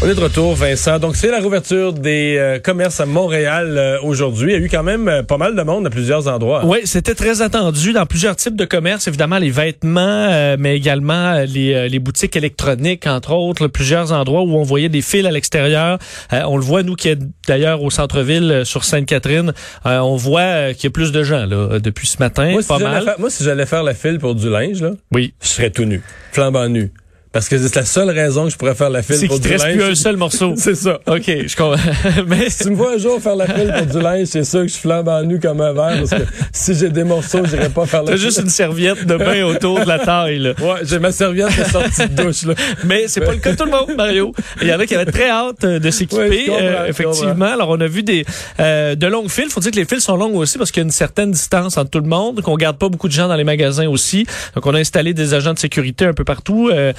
[0.00, 1.00] On est de retour, Vincent.
[1.00, 4.52] Donc, c'est la rouverture des euh, commerces à Montréal euh, aujourd'hui.
[4.52, 6.64] Il y a eu quand même euh, pas mal de monde à plusieurs endroits.
[6.64, 9.08] Oui, c'était très attendu dans plusieurs types de commerces.
[9.08, 13.66] Évidemment, les vêtements, mais également les, les, boutiques électroniques, entre autres.
[13.66, 15.98] plusieurs endroits où on voyait des fils à l'extérieur.
[16.30, 17.18] on le voit, nous, qui est
[17.48, 19.52] d'ailleurs au centre-ville sur Sainte-Catherine.
[19.84, 22.52] on voit qu'il y a plus de gens là depuis ce matin.
[22.52, 23.16] Moi, pas mal.
[23.18, 25.34] moi, si j'allais faire la file pour du linge, là, oui.
[25.42, 26.92] je serais tout nu, flambant nu.
[27.32, 29.60] Parce que c'est la seule raison que je pourrais faire la file pour du linge.
[29.60, 30.54] C'est qu'il te reste plus un seul morceau.
[30.56, 30.98] c'est ça.
[31.06, 31.76] OK, je comprends.
[32.26, 34.62] Mais si tu me vois un jour faire la file pour du linge, c'est sûr
[34.62, 35.98] que je flambe en nu comme un verre.
[35.98, 38.18] Parce que si j'ai des morceaux, j'irai pas faire la file.
[38.18, 40.50] T'as juste une serviette de bain autour de la taille, là.
[40.58, 42.54] Ouais, j'ai ma serviette de sortie de douche, là.
[42.84, 44.32] Mais c'est pas le cas de tout le monde, Mario.
[44.62, 46.46] Il y en a qui avaient très hâte euh, de s'équiper.
[46.50, 47.52] Euh, effectivement.
[47.52, 48.24] Alors, on a vu des,
[48.58, 49.50] euh, de longues files.
[49.50, 51.76] Faut dire que les files sont longues aussi parce qu'il y a une certaine distance
[51.76, 54.26] entre tout le monde, qu'on garde pas beaucoup de gens dans les magasins aussi.
[54.54, 56.92] Donc, on a installé des agents de sécurité un peu partout, euh,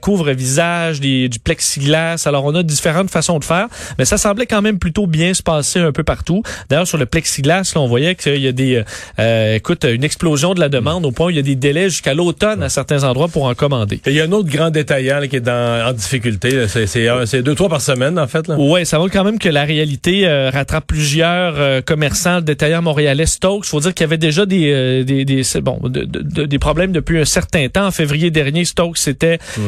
[0.00, 2.22] couvre-visage du plexiglas.
[2.26, 3.68] Alors, on a différentes façons de faire,
[3.98, 6.42] mais ça semblait quand même plutôt bien se passer un peu partout.
[6.68, 8.82] D'ailleurs, sur le plexiglas, là, on voyait qu'il y a des,
[9.18, 11.90] euh, écoute, une explosion de la demande au point où il y a des délais
[11.90, 14.00] jusqu'à l'automne à certains endroits pour en commander.
[14.06, 16.66] il y a un autre grand détaillant qui est dans, en difficulté.
[16.68, 18.50] C'est deux, trois par semaine, en fait.
[18.56, 23.26] Oui, ça montre quand même que la réalité euh, rattrape plusieurs euh, commerçants détaillants montréalais
[23.26, 23.64] Stokes.
[23.66, 27.24] Il faut dire qu'il y avait déjà des, des, des, bon, des problèmes depuis un
[27.24, 27.86] certain temps.
[27.86, 29.08] En février dernier, Stokes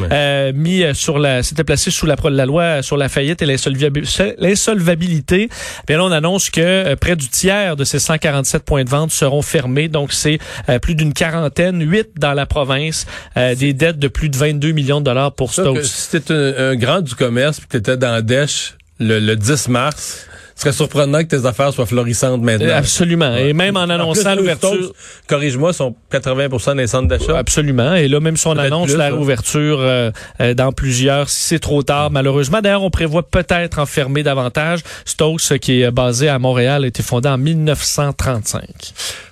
[0.02, 3.46] s'était mis euh, sur la, c'était placé sous la, la loi sur la faillite et
[3.46, 5.48] l'insolvabilité.
[5.86, 9.10] Bien là, on annonce que euh, près du tiers de ces 147 points de vente
[9.10, 9.88] seront fermés.
[9.88, 10.38] Donc, c'est
[10.68, 15.00] euh, plus d'une quarantaine, huit dans la province, des dettes de plus de 22 millions
[15.00, 15.84] de dollars pour Stokes.
[15.84, 19.68] Si c'était un, grand du commerce puis que tu étais dans Dèche le, le 10
[19.68, 20.26] mars,
[20.58, 22.66] ce serait surprenant que tes affaires soient florissantes maintenant.
[22.66, 23.36] Euh, absolument.
[23.36, 24.92] Et même en annonçant l'ouverture.
[25.28, 27.38] Corrige-moi, sont 80% des centres d'achat.
[27.38, 27.94] Absolument.
[27.94, 31.84] Et là, même si on annonce la réouverture euh, euh, dans plusieurs, si c'est trop
[31.84, 32.60] tard, malheureusement.
[32.60, 34.80] D'ailleurs, on prévoit peut-être enfermer davantage.
[35.04, 38.64] Stokes, qui est basé à Montréal, a été fondé en 1935.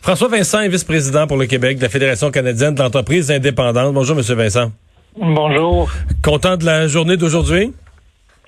[0.02, 3.92] François Vincent est vice-président pour le Québec de la Fédération canadienne d'entreprises indépendantes.
[3.92, 4.70] Bonjour, Monsieur Vincent.
[5.18, 5.90] Bonjour.
[6.22, 7.72] Content de la journée d'aujourd'hui?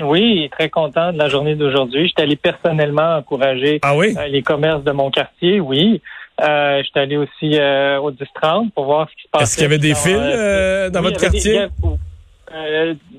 [0.00, 2.08] Oui, très content de la journée d'aujourd'hui.
[2.08, 6.00] J'étais allé personnellement encourager ah euh, les commerces de mon quartier, oui.
[6.40, 9.44] Euh, J'étais allé aussi euh, au 10-30 pour voir ce qui se passait.
[9.44, 11.66] Est-ce qu'il y avait des fils euh, dans votre quartier?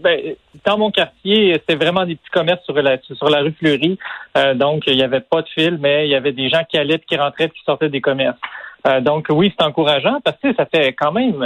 [0.01, 0.19] ben,
[0.65, 3.99] dans mon quartier, c'était vraiment des petits commerces sur la, sur la rue Fleury.
[4.55, 6.99] donc, il n'y avait pas de fil, mais il y avait des gens qui allaient,
[6.99, 8.39] qui rentraient, qui sortaient des commerces.
[9.01, 11.43] donc oui, c'est encourageant parce que ça fait quand même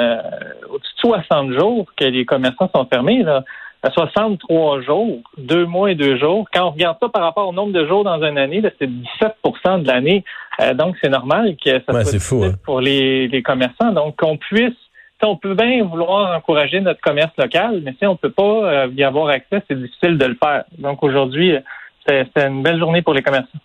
[0.69, 3.21] au-dessus de 60 jours que les commerçants sont fermés.
[3.21, 3.43] Là
[3.83, 6.47] à 63 jours, deux mois et deux jours.
[6.53, 9.83] Quand on regarde ça par rapport au nombre de jours dans une année, c'est 17%
[9.83, 10.23] de l'année.
[10.61, 12.53] Euh, donc, c'est normal que ça soit fou, hein.
[12.63, 13.91] pour les, les commerçants.
[13.91, 14.73] Donc, qu'on puisse
[15.25, 19.03] on peut bien vouloir encourager notre commerce local, mais si on peut pas euh, y
[19.03, 20.65] avoir accès, c'est difficile de le faire.
[20.77, 21.55] Donc aujourd'hui,
[22.07, 23.59] c'est une belle journée pour les commerçants.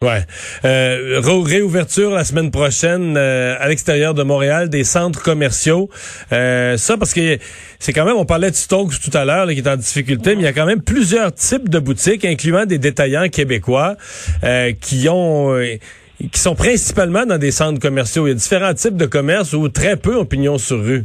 [0.00, 0.20] Ouais.
[0.64, 5.90] Euh, réouverture la semaine prochaine euh, à l'extérieur de Montréal des centres commerciaux.
[6.30, 7.38] Euh, ça parce que
[7.80, 10.42] c'est quand même, on parlait de Stokes tout à l'heure qui est en difficulté, mais
[10.42, 13.96] il y a quand même plusieurs types de boutiques, incluant des détaillants québécois
[14.80, 15.58] qui ont
[16.32, 18.28] qui sont principalement dans des centres commerciaux.
[18.28, 21.04] Il y a différents types de commerces où très peu ont pignon sur rue.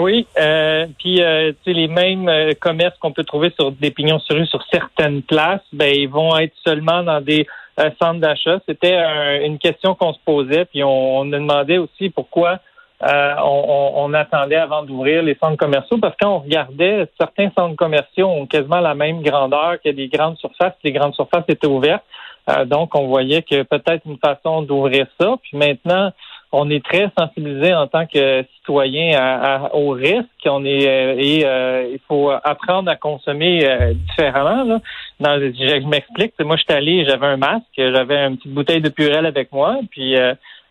[0.00, 2.28] Oui, euh, puis euh, les mêmes
[2.60, 6.36] commerces qu'on peut trouver sur des pignons sur rue sur certaines places, ben ils vont
[6.38, 7.46] être seulement dans des
[7.80, 8.60] euh, centre d'achat.
[8.68, 8.96] C'était
[9.44, 12.60] une question qu'on se posait, puis on, on demandait aussi pourquoi
[13.02, 17.76] euh, on, attendait avant d'ouvrir les centres commerciaux, parce que quand on regardait, certains centres
[17.76, 20.74] commerciaux ont quasiment la même grandeur que des grandes surfaces.
[20.84, 22.04] Les grandes surfaces étaient ouvertes.
[22.48, 25.34] Euh, donc, on voyait que peut-être une façon d'ouvrir ça.
[25.42, 26.12] Puis maintenant,
[26.54, 30.28] on est très sensibilisé en tant que citoyen à, au risque.
[30.46, 34.64] On est euh, et euh, il faut apprendre à consommer euh, différemment.
[34.64, 34.80] Là.
[35.20, 36.32] Je, m'explique.
[36.40, 39.78] Moi, je suis allé, j'avais un masque, j'avais une petite bouteille de purée avec moi,
[39.90, 40.16] puis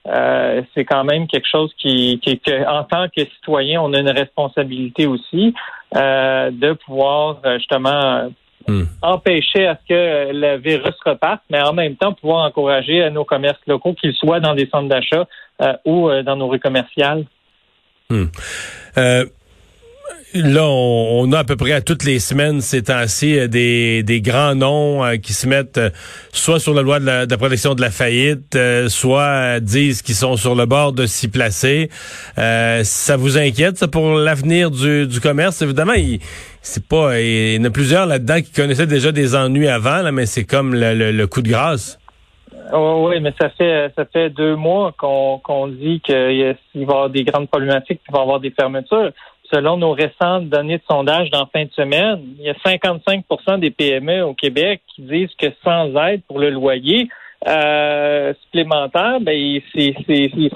[0.05, 4.09] c'est quand même quelque chose qui, qui que, en tant que citoyen, on a une
[4.09, 5.53] responsabilité aussi
[5.93, 8.29] de pouvoir justement
[8.65, 8.83] Hmm.
[9.01, 13.59] empêcher à ce que le virus reparte, mais en même temps pouvoir encourager nos commerces
[13.67, 15.27] locaux, qu'ils soient dans des centres d'achat
[15.61, 17.25] euh, ou euh, dans nos rues commerciales.
[18.09, 18.27] Hmm.
[18.97, 19.25] Euh,
[20.33, 24.55] là, on, a à peu près à toutes les semaines ces temps-ci des, des grands
[24.55, 25.79] noms qui se mettent
[26.31, 28.57] soit sur la loi de la, protection de la faillite,
[28.87, 31.89] soit disent qu'ils sont sur le bord de s'y placer.
[32.35, 35.61] ça vous inquiète, ça, pour l'avenir du, du commerce?
[35.61, 36.19] Évidemment, il
[36.63, 37.19] c'est pas.
[37.19, 40.45] Il y en a plusieurs là-dedans qui connaissaient déjà des ennuis avant, là, mais c'est
[40.45, 41.99] comme le, coup de grâce.
[42.73, 46.81] Oh, oui, mais ça fait ça fait deux mois qu'on qu'on dit qu'il va y
[46.81, 49.11] avoir des grandes problématiques, qu'il va y avoir des fermetures.
[49.51, 53.71] Selon nos récentes données de sondage d'en fin de semaine, il y a 55% des
[53.71, 57.09] PME au Québec qui disent que sans aide pour le loyer
[57.47, 59.93] euh, supplémentaire, ben, c'est,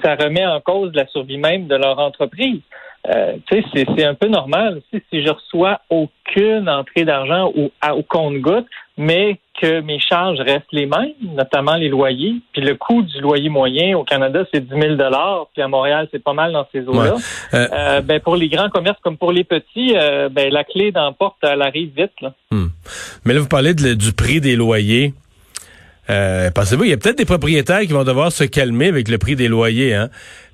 [0.02, 2.60] ça remet en cause la survie même de leur entreprise.
[3.08, 8.66] Euh, c'est un peu normal aussi si je reçois aucune entrée d'argent au, au compte-goutte,
[8.98, 12.34] mais que mes charges restent les mêmes, notamment les loyers.
[12.52, 14.96] Puis le coût du loyer moyen au Canada, c'est 10 000
[15.52, 17.14] puis à Montréal, c'est pas mal dans ces eaux-là.
[17.54, 20.90] Euh, euh, ben, pour les grands commerces comme pour les petits, euh, ben, la clé
[20.90, 22.12] d'emporte, elle arrive vite.
[22.20, 22.34] Là.
[22.50, 22.66] Hmm.
[23.24, 25.14] Mais là, vous parlez du prix des loyers.
[26.08, 29.36] Pensez-vous, il y a peut-être des propriétaires qui vont devoir se calmer avec le prix
[29.36, 30.08] des loyers, hein?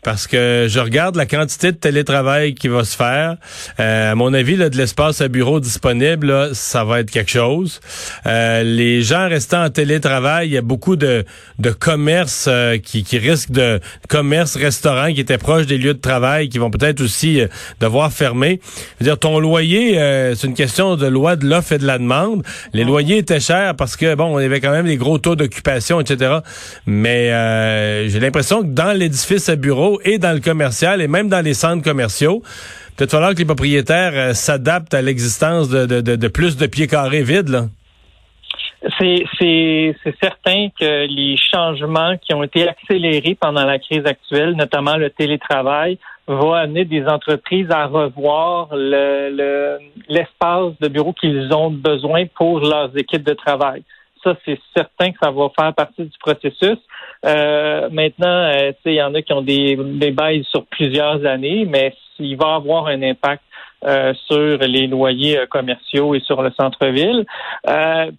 [0.04, 3.36] Parce que je regarde la quantité de télétravail qui va se faire.
[3.80, 7.80] Euh, à mon avis, là, de l'espace à bureau disponible, ça va être quelque chose.
[8.26, 11.24] Euh, les gens restant en télétravail, il y a beaucoup de,
[11.58, 16.00] de commerces euh, qui, qui risquent de commerces, restaurants qui étaient proches des lieux de
[16.00, 17.40] travail, qui vont peut-être aussi
[17.80, 18.60] devoir fermer.
[19.00, 19.94] Je veux dire, ton loyer,
[20.36, 22.42] c'est une question de loi de l'offre et de la demande.
[22.74, 25.98] Les loyers étaient chers parce que bon, on avait quand même des gros taux d'occupation,
[26.00, 26.38] etc.
[26.86, 27.28] Mais
[28.08, 31.54] j'ai l'impression que dans l'édifice à bureau et dans le commercial et même dans les
[31.54, 32.42] centres commerciaux.
[32.96, 37.48] Peut-être falloir que les propriétaires euh, s'adaptent à l'existence de, plus de pieds carrés vides.
[37.48, 37.64] Là.
[38.98, 45.10] C'est, certain que les changements qui ont été accélérés pendant la crise actuelle, notamment le
[45.10, 52.60] télétravail, vont amener des entreprises à revoir le, l'espace de bureau qu'ils ont besoin pour
[52.60, 53.82] leurs équipes de travail
[54.24, 56.78] ça, c'est certain que ça va faire partie du processus.
[57.24, 61.94] Euh, maintenant, euh, il y en a qui ont des, des sur plusieurs années, mais
[62.18, 63.42] il va avoir un impact
[63.84, 67.26] euh, sur les loyers commerciaux et sur le centre-ville.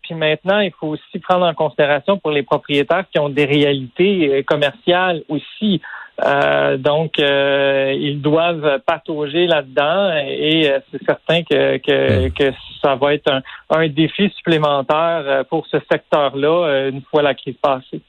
[0.04, 4.44] puis maintenant, il faut aussi prendre en considération pour les propriétaires qui ont des réalités
[4.44, 5.82] commerciales aussi.
[6.24, 12.96] Euh, donc, euh, ils doivent patauger là-dedans et euh, c'est certain que, que, que, ça
[12.96, 18.02] va être un, un défi supplémentaire pour ce secteur-là une fois la crise passée.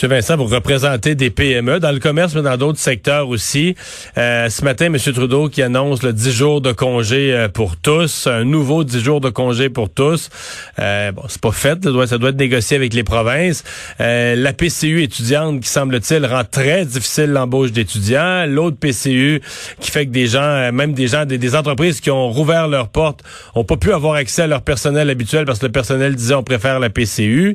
[0.00, 0.08] M.
[0.08, 3.76] Vincent, vous représentez des PME dans le commerce, mais dans d'autres secteurs aussi.
[4.18, 4.96] Euh, ce matin, M.
[4.96, 9.20] Trudeau qui annonce le 10 jours de congé euh, pour tous, un nouveau 10 jours
[9.20, 10.30] de congé pour tous.
[10.78, 13.64] Euh, bon, c'est pas fait, ça doit, être négocié avec les provinces.
[14.00, 18.46] Euh, la PCU étudiante qui, semble-t-il, rend très difficile l'embauche d'étudiants.
[18.46, 19.40] L'autre PCU
[19.78, 23.20] qui fait que des gens, même des gens, des, entreprises qui ont rouvert leurs portes,
[23.54, 26.42] ont pas pu avoir accès à leur personnel habituel parce que le personnel disait on
[26.42, 27.54] préfère la PCU.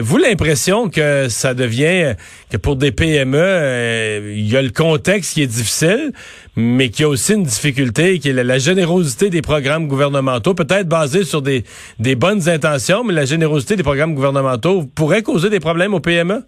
[0.00, 2.14] vous l'impression que ça devient
[2.50, 6.12] que pour des PME, euh, il y a le contexte qui est difficile,
[6.56, 10.88] mais qu'il y a aussi une difficulté qui est la, générosité des programmes gouvernementaux, peut-être
[10.88, 11.64] basée sur des,
[11.98, 16.44] des bonnes intentions, mais la générosité des programmes gouvernementaux pourrait causer des problèmes aux PME?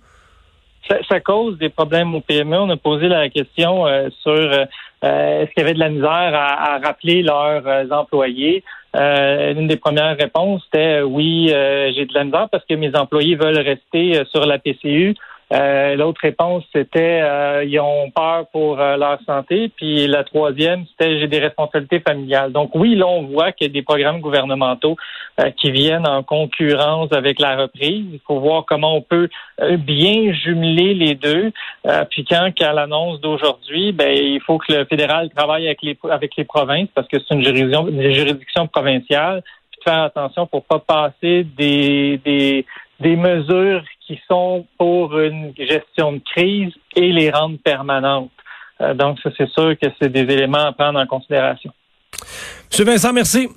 [1.09, 2.57] Ça, cause des problèmes aux PME.
[2.57, 4.65] On a posé la question euh, sur euh,
[5.03, 8.63] est-ce qu'il y avait de la misère à, rappeler leurs employés?
[8.95, 13.37] Euh, une des premières réponses était oui, j'ai de la misère parce que mes employés
[13.37, 15.15] veulent rester sur la PCU.
[15.53, 19.71] Euh, l'autre réponse, c'était euh, ils ont peur pour euh, leur santé.
[19.77, 22.53] Puis la troisième, c'était j'ai des responsabilités familiales.
[22.53, 24.97] Donc oui, là, on voit qu'il y a des programmes gouvernementaux
[25.57, 28.05] qui viennent en concurrence avec la reprise.
[28.13, 29.31] Il faut voir comment on peut
[29.79, 31.53] bien jumeler les deux.
[32.11, 36.37] puis quand, qu'à l'annonce d'aujourd'hui, ben il faut que le fédéral travaille avec les avec
[36.37, 39.43] les provinces parce que c'est une juridiction, une juridiction provinciale.
[39.71, 42.67] Puis faire attention pour pas passer des, des
[43.03, 48.31] des mesures qui sont pour une gestion de crise et les rendre permanentes.
[48.81, 51.73] Euh, donc, ça, c'est sûr que c'est des éléments à prendre en considération.
[52.71, 53.49] Monsieur Vincent, merci.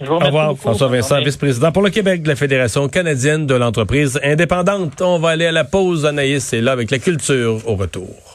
[0.00, 5.00] Au revoir, François Vincent, vice-président pour le Québec de la Fédération canadienne de l'entreprise indépendante.
[5.00, 6.04] On va aller à la pause.
[6.04, 8.25] Anaïs est là avec la culture au retour.